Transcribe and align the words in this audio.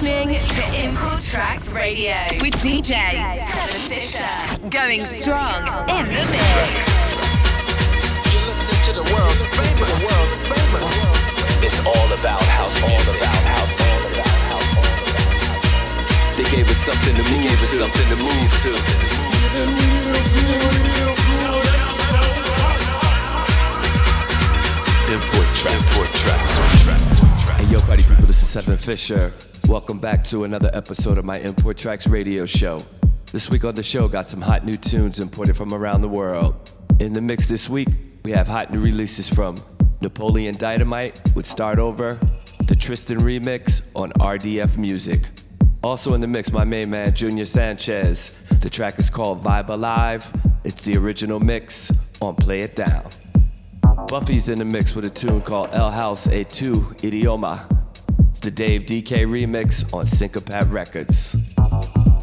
listening 0.00 0.38
to 0.54 0.62
Import 0.84 1.20
Tracks 1.20 1.72
Radio 1.72 2.14
with 2.40 2.54
DJ 2.62 3.34
Seven 3.34 3.80
Fisher. 3.90 4.30
Going 4.70 5.04
strong 5.04 5.66
in 5.90 6.06
the 6.06 6.22
mix. 6.30 6.86
You're 8.30 8.46
listening 8.46 8.82
to 8.86 8.92
the 8.94 9.02
world's 9.10 9.42
famous. 9.58 9.90
The 9.90 10.06
world's 10.06 10.38
famous. 10.46 10.86
It's 11.64 11.78
all 11.82 12.08
about 12.14 12.42
house 12.42 12.78
all. 12.82 12.90
About 12.94 13.42
house, 13.42 13.74
all 13.82 14.02
about 14.14 14.38
house. 14.46 14.70
They 16.36 16.46
gave 16.54 16.70
us 16.70 16.78
something 16.78 17.14
to 17.16 17.22
move 17.22 17.42
gave 17.42 17.58
us 17.58 17.72
something 17.74 18.08
to 18.08 18.16
move 18.22 18.52
to. 18.62 18.70
Import 25.10 25.48
track, 25.56 25.74
import 25.74 26.10
tracks. 26.14 27.27
Yo, 27.70 27.82
party 27.82 28.02
people, 28.02 28.24
this 28.24 28.40
is 28.40 28.48
Seven 28.48 28.78
Fisher. 28.78 29.30
Welcome 29.68 29.98
back 29.98 30.24
to 30.24 30.44
another 30.44 30.70
episode 30.72 31.18
of 31.18 31.26
my 31.26 31.38
Import 31.40 31.76
Tracks 31.76 32.06
radio 32.06 32.46
show. 32.46 32.80
This 33.30 33.50
week 33.50 33.62
on 33.62 33.74
the 33.74 33.82
show, 33.82 34.08
got 34.08 34.26
some 34.26 34.40
hot 34.40 34.64
new 34.64 34.76
tunes 34.76 35.20
imported 35.20 35.54
from 35.54 35.74
around 35.74 36.00
the 36.00 36.08
world. 36.08 36.72
In 36.98 37.12
the 37.12 37.20
mix 37.20 37.46
this 37.46 37.68
week, 37.68 37.88
we 38.24 38.30
have 38.30 38.48
hot 38.48 38.72
new 38.72 38.80
releases 38.80 39.28
from 39.28 39.56
Napoleon 40.00 40.54
Dynamite 40.56 41.20
with 41.34 41.44
Start 41.44 41.78
Over, 41.78 42.14
the 42.68 42.74
Tristan 42.74 43.18
remix 43.18 43.82
on 43.94 44.12
RDF 44.12 44.78
Music. 44.78 45.20
Also 45.82 46.14
in 46.14 46.22
the 46.22 46.26
mix, 46.26 46.50
my 46.50 46.64
main 46.64 46.88
man, 46.88 47.14
Junior 47.14 47.44
Sanchez. 47.44 48.30
The 48.60 48.70
track 48.70 48.98
is 48.98 49.10
called 49.10 49.42
Vibe 49.44 49.68
Alive. 49.68 50.32
It's 50.64 50.84
the 50.84 50.96
original 50.96 51.38
mix 51.38 51.92
on 52.22 52.34
Play 52.34 52.62
It 52.62 52.76
Down. 52.76 53.04
Buffy's 54.06 54.48
in 54.48 54.58
the 54.58 54.64
mix 54.64 54.94
with 54.94 55.04
a 55.04 55.10
tune 55.10 55.40
called 55.40 55.70
El 55.72 55.90
House 55.90 56.28
A2 56.28 57.00
Idioma. 57.00 57.60
It's 58.30 58.40
the 58.40 58.50
Dave 58.50 58.82
DK 58.82 59.26
remix 59.26 59.92
on 59.92 60.04
Syncopat 60.04 60.70
Records. 60.72 61.54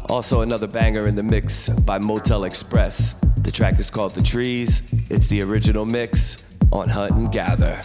Also, 0.08 0.40
another 0.40 0.66
banger 0.66 1.06
in 1.06 1.14
the 1.14 1.22
mix 1.22 1.68
by 1.68 1.98
Motel 1.98 2.44
Express. 2.44 3.12
The 3.38 3.52
track 3.52 3.78
is 3.78 3.90
called 3.90 4.14
The 4.14 4.22
Trees. 4.22 4.82
It's 5.10 5.28
the 5.28 5.42
original 5.42 5.84
mix 5.84 6.44
on 6.72 6.88
Hunt 6.88 7.12
and 7.12 7.30
Gather. 7.30 7.80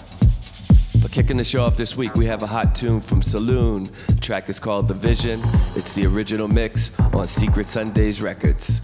But 1.01 1.11
kicking 1.11 1.37
the 1.37 1.43
show 1.43 1.63
off 1.63 1.77
this 1.77 1.97
week, 1.97 2.15
we 2.15 2.25
have 2.25 2.43
a 2.43 2.47
hot 2.47 2.73
tune 2.73 3.01
from 3.01 3.21
Saloon. 3.21 3.83
The 4.07 4.19
track 4.21 4.49
is 4.49 4.59
called 4.59 4.87
The 4.87 4.93
Vision. 4.93 5.41
It's 5.75 5.93
the 5.93 6.05
original 6.05 6.47
mix 6.47 6.91
on 7.13 7.27
Secret 7.27 7.65
Sundays 7.65 8.21
Records. 8.21 8.81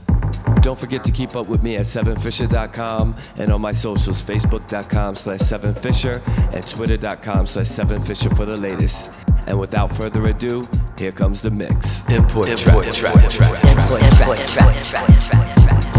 Don't 0.61 0.77
forget 0.77 1.03
to 1.05 1.11
keep 1.11 1.35
up 1.35 1.47
with 1.47 1.63
me 1.63 1.77
at 1.77 1.85
7fisher.com 1.85 3.15
and 3.37 3.51
on 3.51 3.61
my 3.61 3.71
socials, 3.71 4.21
facebook.com 4.21 5.15
slash 5.15 5.39
7fisher 5.39 6.21
and 6.53 6.67
twitter.com 6.67 7.45
slash 7.45 7.67
7fisher 7.67 8.35
for 8.35 8.45
the 8.45 8.55
latest. 8.55 9.11
And 9.47 9.57
without 9.59 9.95
further 9.95 10.25
ado, 10.27 10.67
here 10.97 11.11
comes 11.11 11.41
the 11.41 11.51
mix. 11.51 12.07
Import, 12.09 12.49
Import 12.49 12.91
track, 12.91 13.13
track, 13.13 13.29
track, 13.29 13.61
track, 13.61 13.63
Import 13.63 14.01
track, 14.01 14.47
track, 14.47 14.83
track, 14.83 15.21
track, 15.21 15.81
track. 15.83 15.96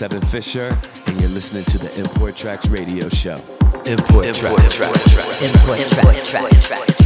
Seven 0.00 0.22
Fisher, 0.22 0.74
and 1.08 1.20
you're 1.20 1.28
listening 1.28 1.62
to 1.64 1.76
the 1.76 1.94
Import 2.00 2.34
Tracks 2.34 2.70
Radio 2.70 3.10
Show. 3.10 3.36
Import, 3.84 4.24
Import 4.24 4.34
Tracks. 4.34 4.74
Track. 4.74 5.42
Import 5.42 5.78
Tracks. 6.24 6.99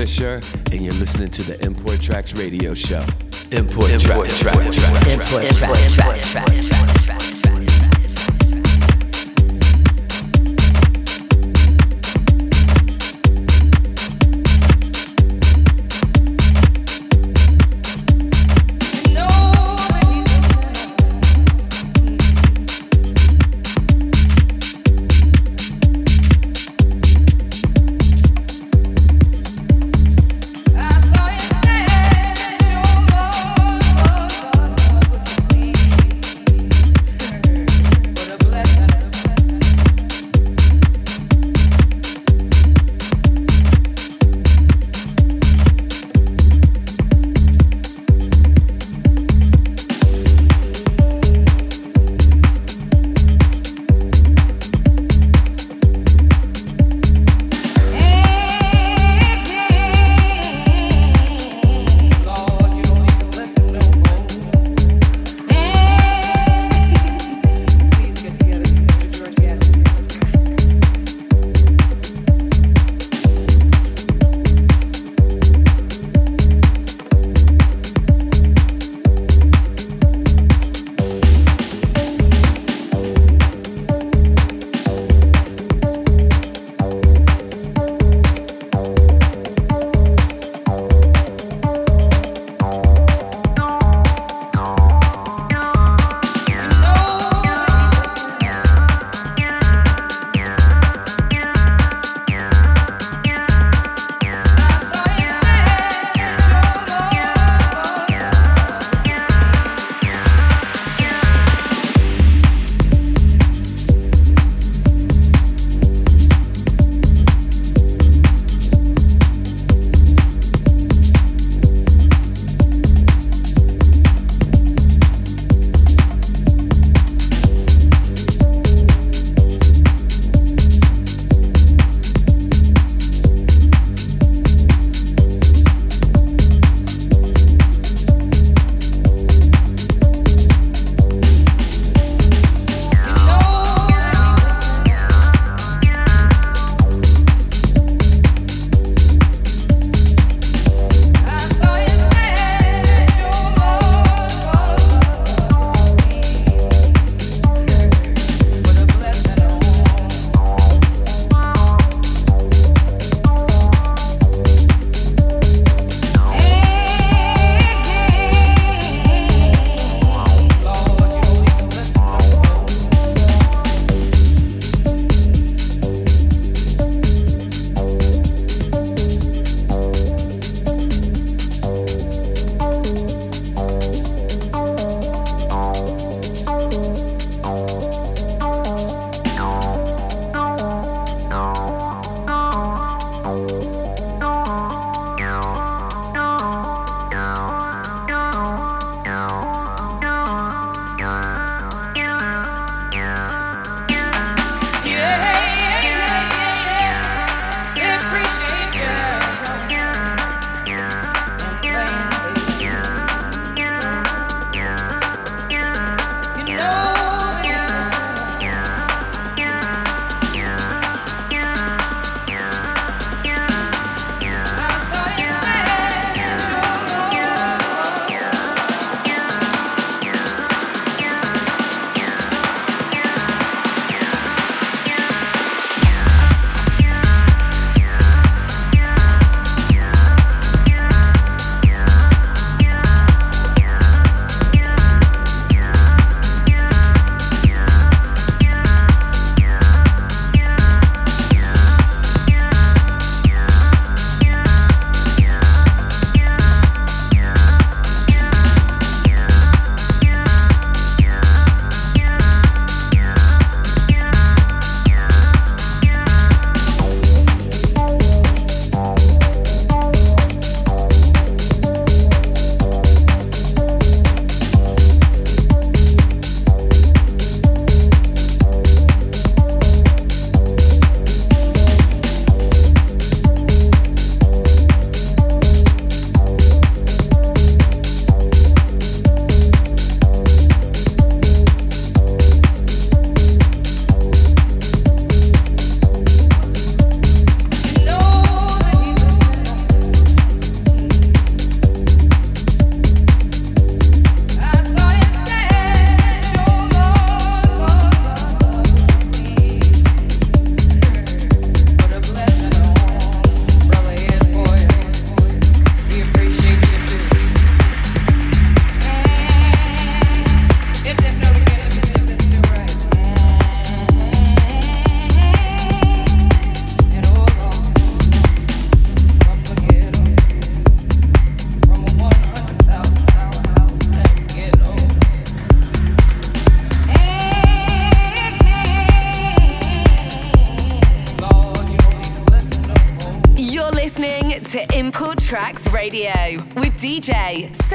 Fisher, 0.00 0.40
and 0.72 0.80
you're 0.80 0.94
listening 0.94 1.28
to 1.28 1.42
the 1.42 1.62
Import 1.62 2.00
Tracks 2.00 2.34
Radio 2.34 2.72
Show. 2.72 3.04
Import, 3.52 3.90
Import. 3.90 4.30
Import. 4.30 5.44
Import 5.44 6.22
Track. 6.22 6.89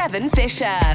Kevin 0.05 0.29
Fisher. 0.29 0.94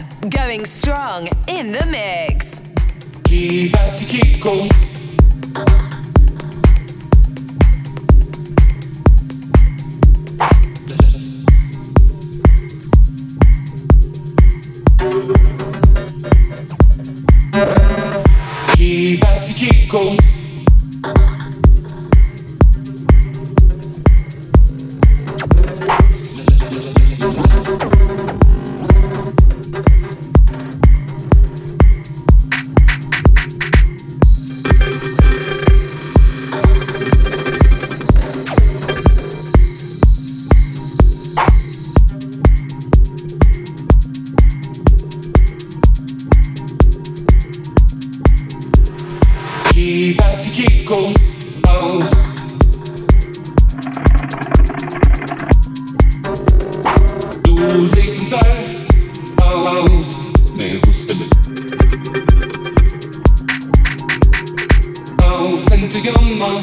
to 65.90 66.00
gömma 66.00 66.62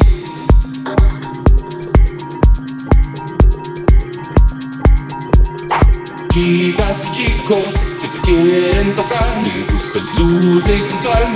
Chicas 6.30 7.08
y 7.08 7.12
chicos 7.12 7.68
se 8.00 8.08
quieren 8.22 8.96
tocar, 8.96 9.44
me 9.44 9.64
gusta 9.74 10.00
el 10.00 10.06
luz 10.16 10.64
y 10.64 10.66
sensual. 10.92 11.28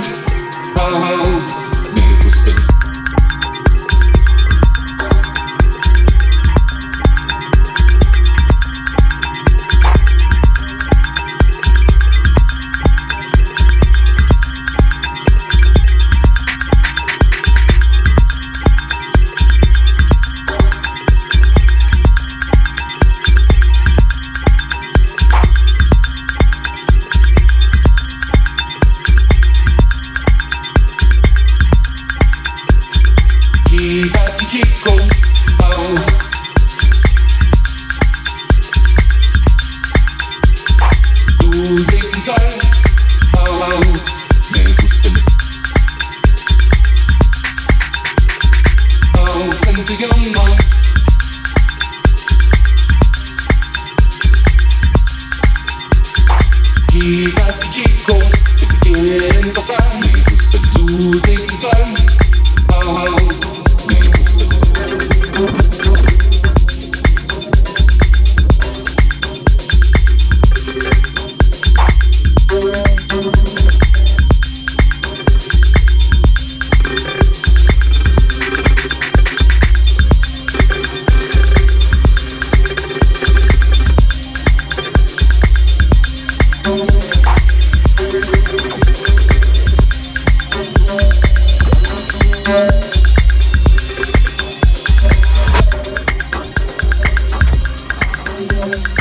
love. 98.50 98.91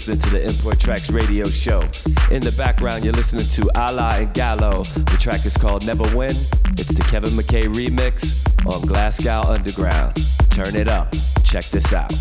Listening 0.00 0.18
to 0.18 0.30
the 0.30 0.48
Import 0.48 0.80
Tracks 0.80 1.10
radio 1.10 1.46
show. 1.46 1.82
In 2.30 2.40
the 2.40 2.54
background, 2.56 3.04
you're 3.04 3.12
listening 3.12 3.44
to 3.44 3.60
Alaia 3.74 4.22
and 4.22 4.32
Gallo. 4.32 4.84
The 4.84 5.18
track 5.20 5.44
is 5.44 5.58
called 5.58 5.84
Never 5.84 6.04
Win. 6.16 6.34
It's 6.78 6.94
the 6.94 7.04
Kevin 7.10 7.32
McKay 7.32 7.66
remix 7.66 8.40
on 8.64 8.80
Glasgow 8.86 9.42
Underground. 9.42 10.16
Turn 10.48 10.74
it 10.74 10.88
up. 10.88 11.14
Check 11.44 11.66
this 11.66 11.92
out. 11.92 12.14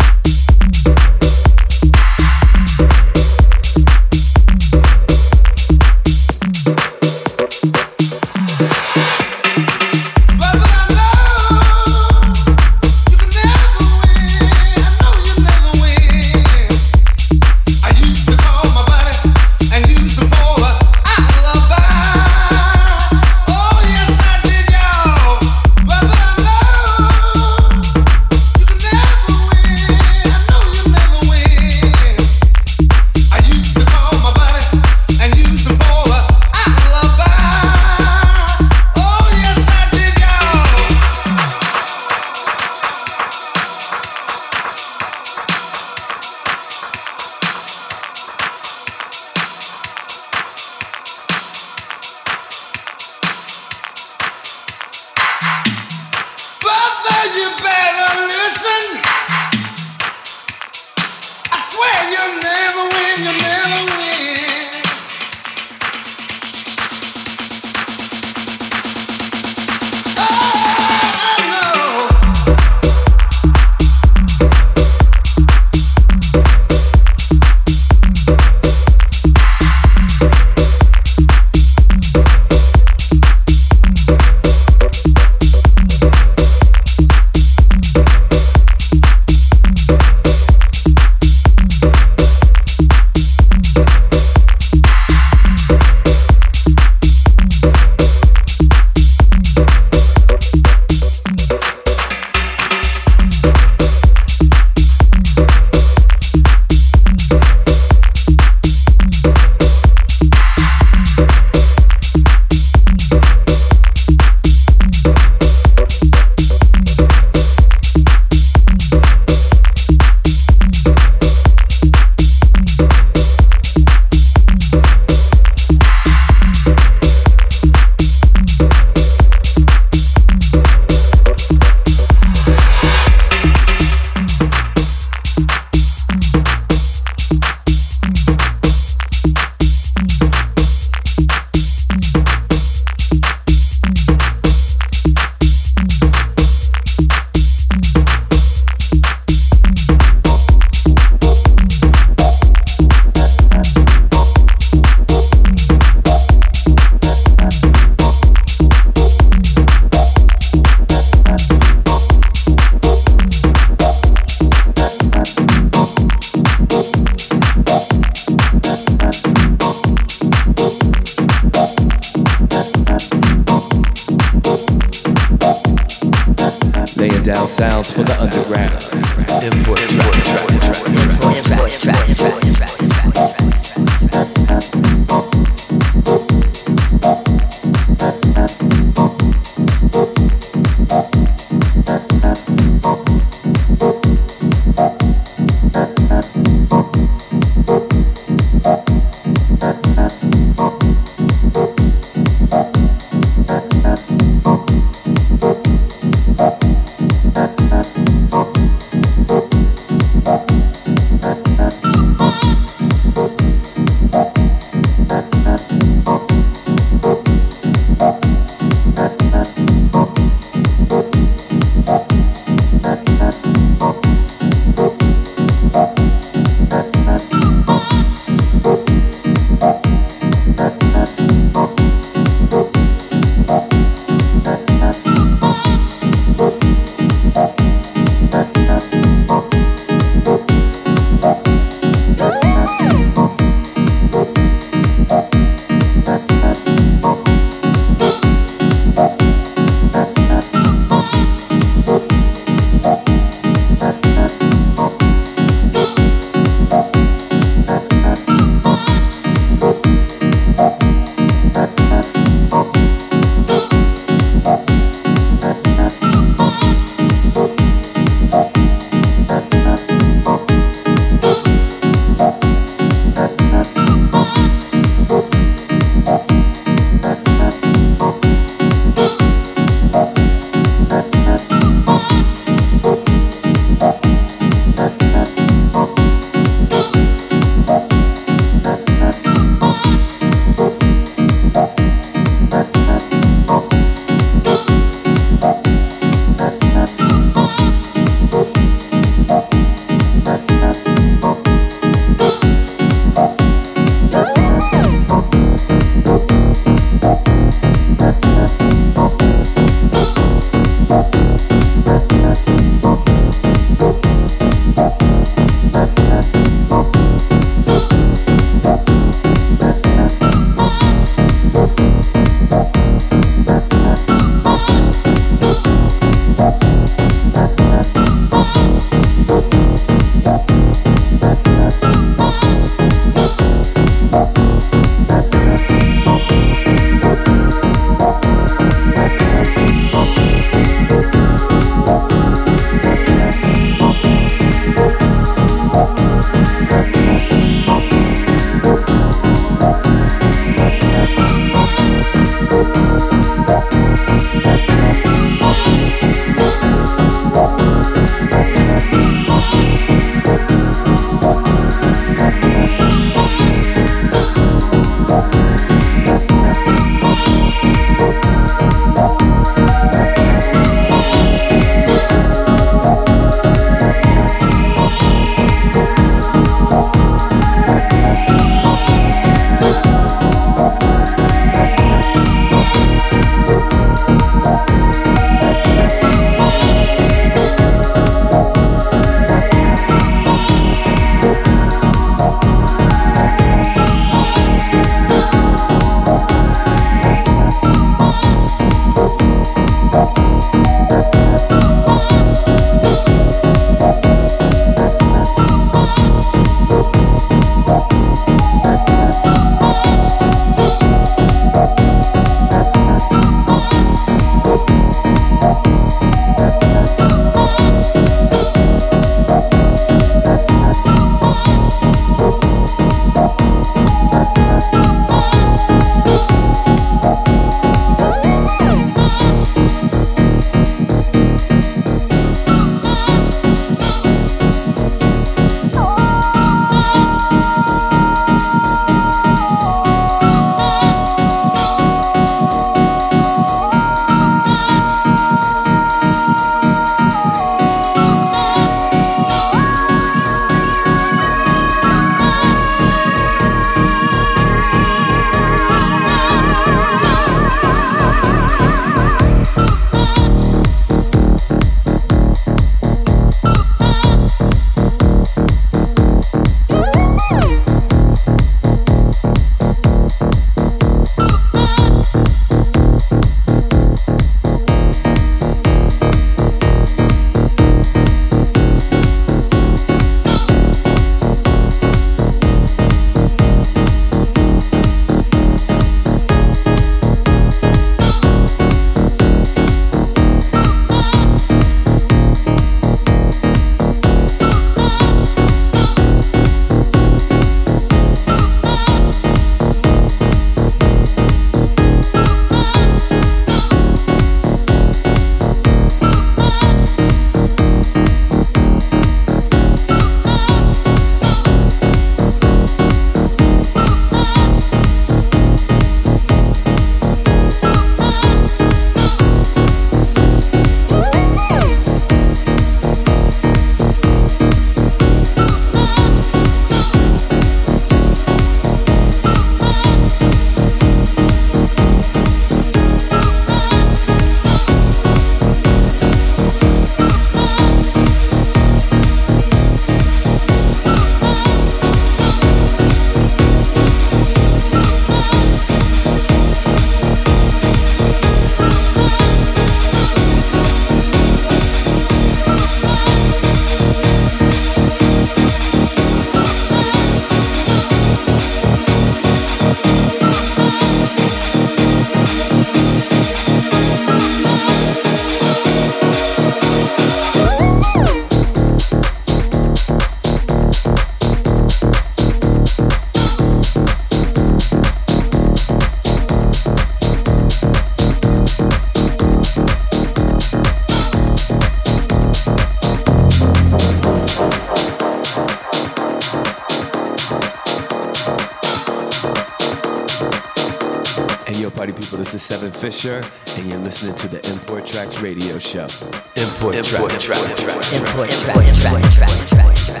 Seven 592.39 592.71
Fisher, 592.71 593.23
and 593.57 593.69
you're 593.69 593.77
listening 593.79 594.15
to 594.15 594.27
the 594.27 594.37
Import 594.51 594.85
Tracks 594.85 595.21
Radio 595.21 595.59
Show. 595.59 595.87
Import, 596.35 596.75
Import 596.75 597.11
Tracks. 597.19 597.93
Import, 597.93 598.29
Import 598.53 599.03
Tracks. 599.13 600.00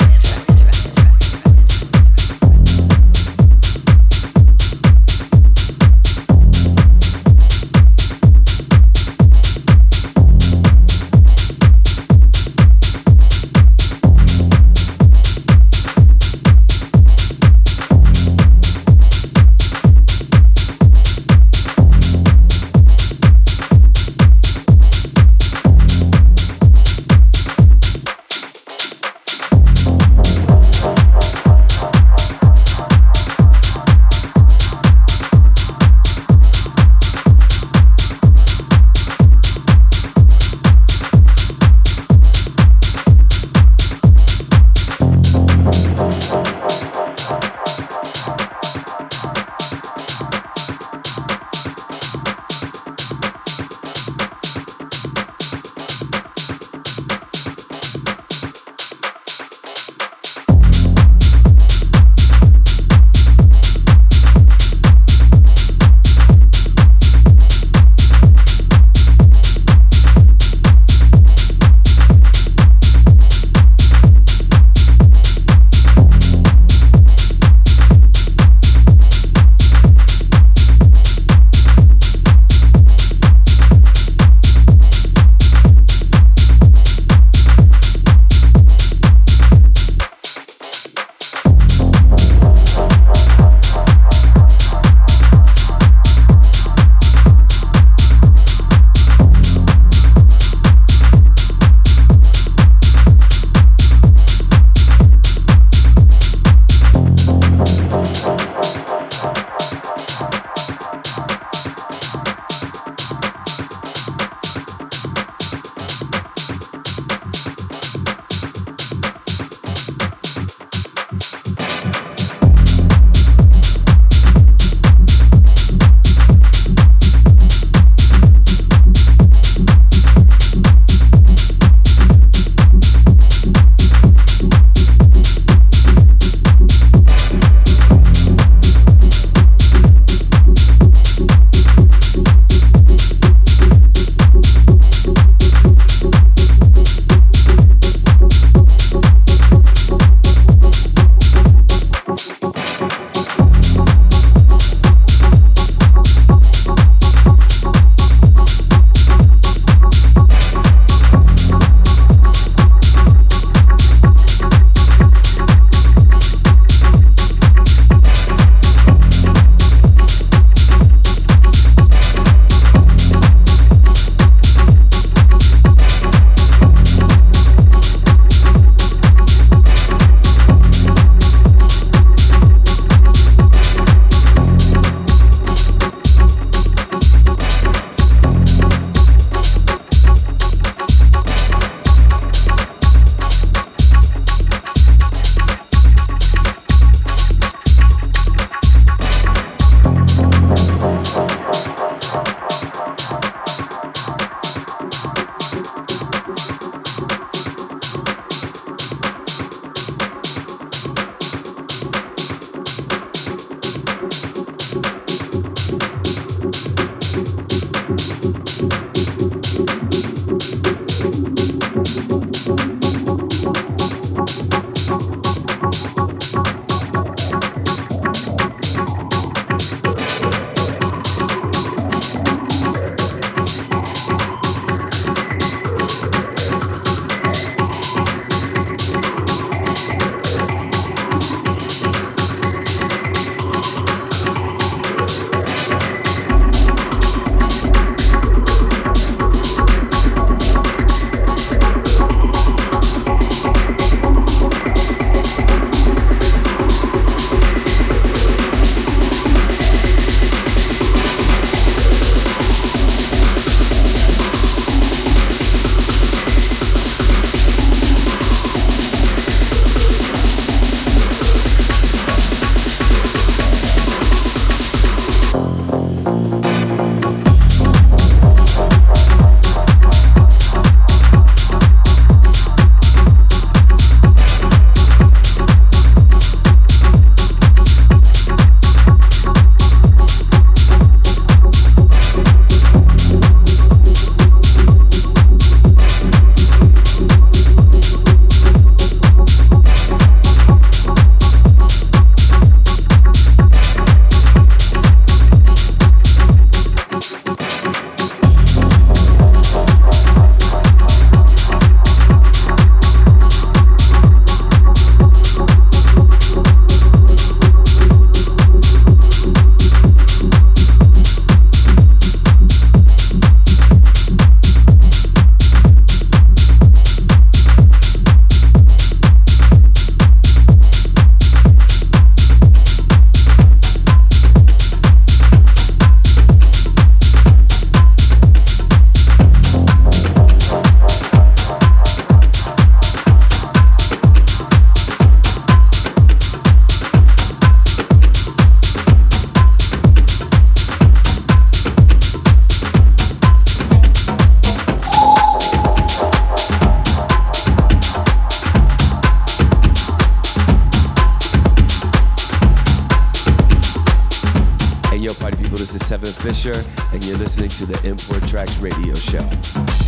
Fisher, 366.41 366.63
and 366.91 367.03
you're 367.05 367.17
listening 367.17 367.49
to 367.49 367.67
the 367.67 367.87
Import 367.87 368.27
Tracks 368.27 368.57
Radio 368.59 368.95
Show. 368.95 369.19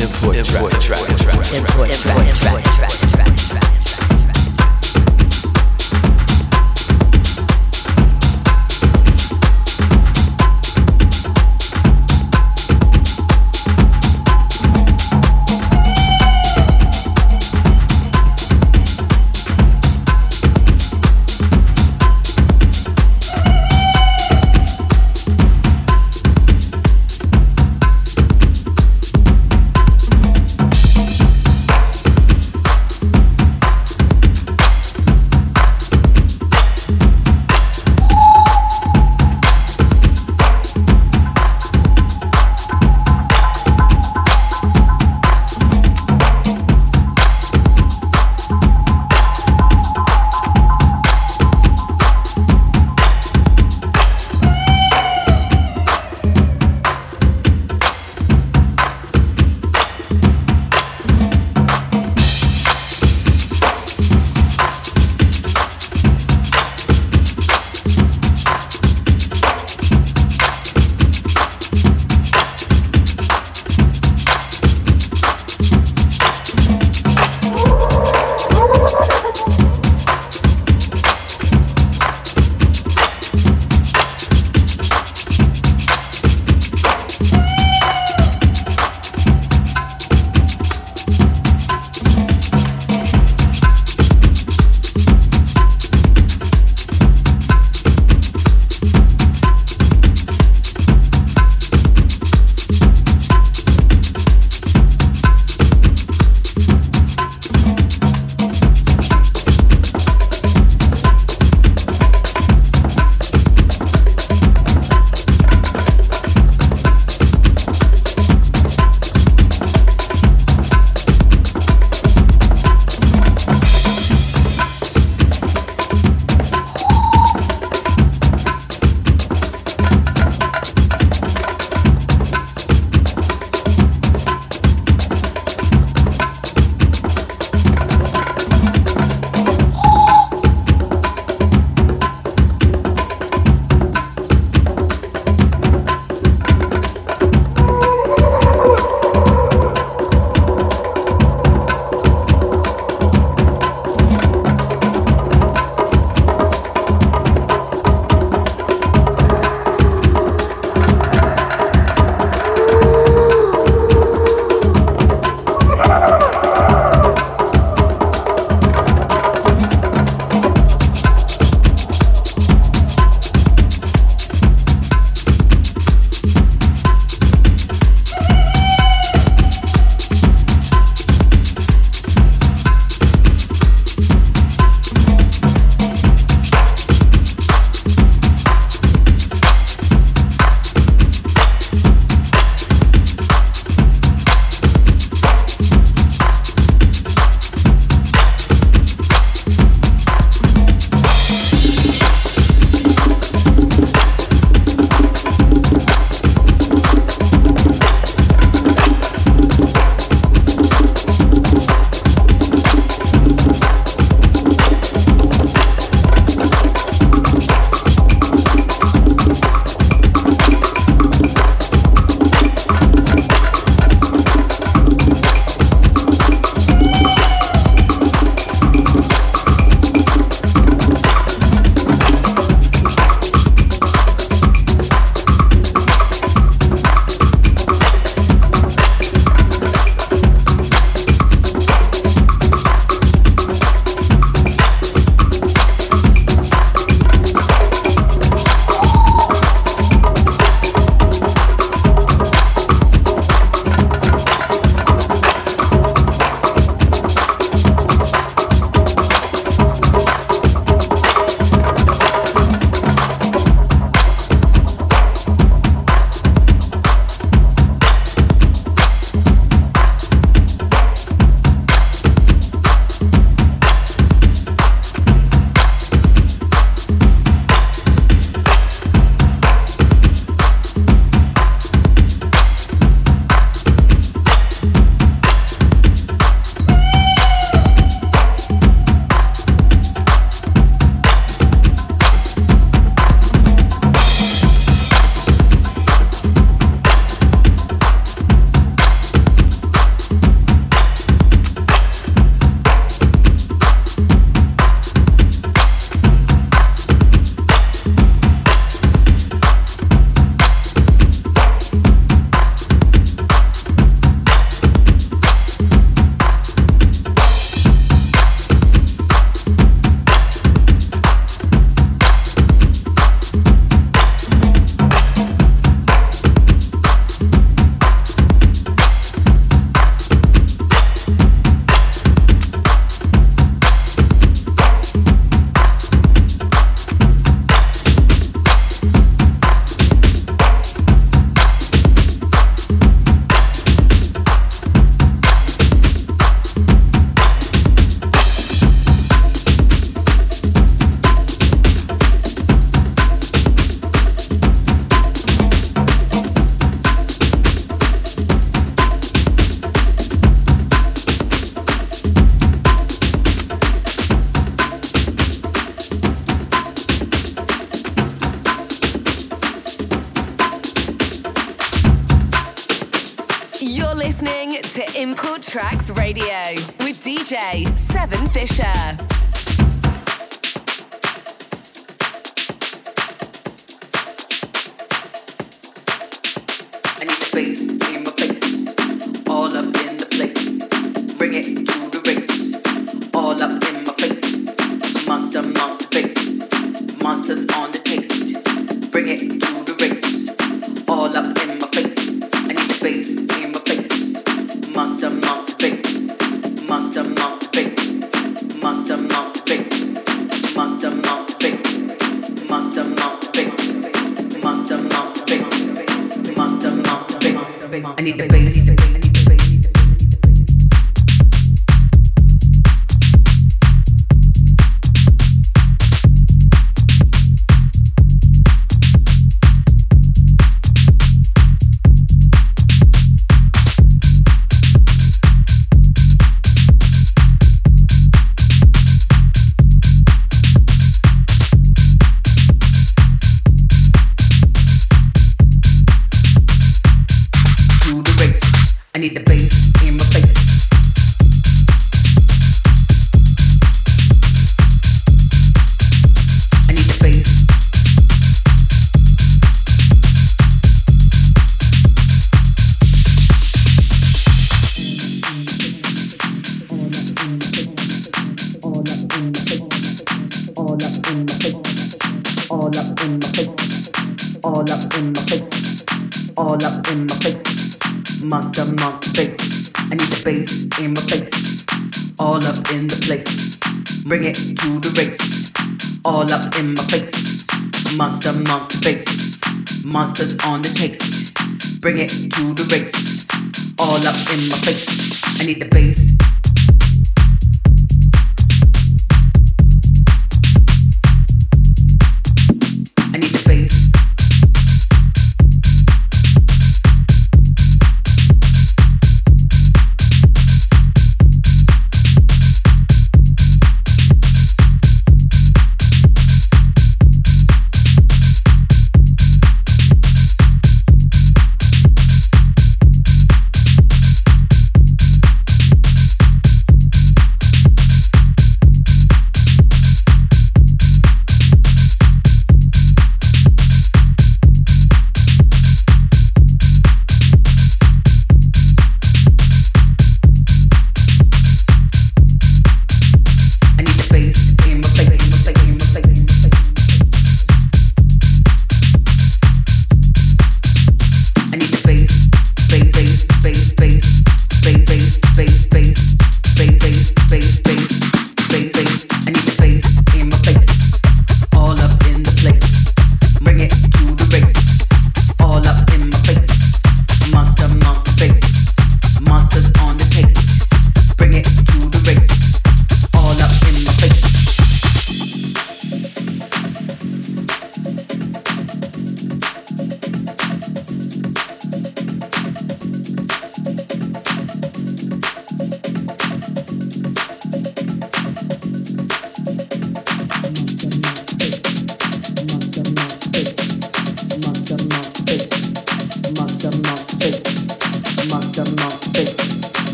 Import, 0.00 0.36
Import 0.36 0.72
Tracks. 0.80 1.52
Import 1.52 2.64
Tracks. 2.64 3.27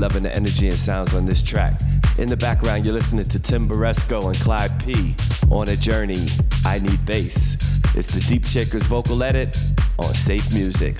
Loving 0.00 0.22
the 0.22 0.34
energy 0.34 0.68
and 0.68 0.78
sounds 0.78 1.12
on 1.12 1.26
this 1.26 1.42
track. 1.42 1.78
In 2.18 2.26
the 2.26 2.36
background, 2.36 2.86
you're 2.86 2.94
listening 2.94 3.26
to 3.26 3.42
Tim 3.42 3.68
Baresko 3.68 4.28
and 4.28 4.36
Clyde 4.40 4.72
P. 4.82 5.14
on 5.50 5.68
a 5.68 5.76
journey. 5.76 6.26
I 6.64 6.78
need 6.78 7.04
bass. 7.04 7.58
It's 7.94 8.10
the 8.14 8.24
Deep 8.26 8.46
Shakers 8.46 8.86
vocal 8.86 9.22
edit 9.22 9.54
on 9.98 10.14
Safe 10.14 10.54
Music. 10.54 10.96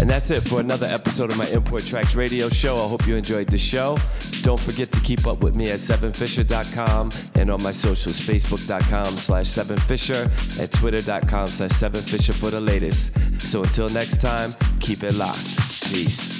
And 0.00 0.08
that's 0.08 0.30
it 0.30 0.42
for 0.42 0.60
another 0.60 0.86
episode 0.86 1.32
of 1.32 1.36
my 1.36 1.48
Import 1.48 1.84
Tracks 1.84 2.14
radio 2.14 2.48
show. 2.48 2.76
I 2.76 2.88
hope 2.88 3.08
you 3.08 3.16
enjoyed 3.16 3.48
the 3.48 3.58
show. 3.58 3.98
Don't 4.42 4.60
forget 4.60 4.92
to 4.92 5.00
keep 5.00 5.26
up 5.26 5.42
with 5.42 5.56
me 5.56 5.72
at 5.72 5.80
7fisher.com 5.80 7.10
and 7.34 7.50
on 7.50 7.60
my 7.60 7.72
socials, 7.72 8.20
facebook.com 8.20 9.16
slash 9.16 9.46
7fisher 9.46 10.60
and 10.60 10.70
twitter.com 10.70 11.48
slash 11.48 11.72
7fisher 11.72 12.34
for 12.34 12.50
the 12.50 12.60
latest. 12.60 13.40
So 13.40 13.64
until 13.64 13.88
next 13.88 14.22
time, 14.22 14.52
keep 14.78 15.02
it 15.02 15.14
locked. 15.14 15.56
Peace. 15.90 16.37